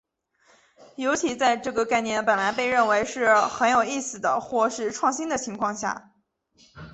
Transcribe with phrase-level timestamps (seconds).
[0.95, 6.09] 尤其在这个概念本来被认为是很有意思的或是创新的情况下。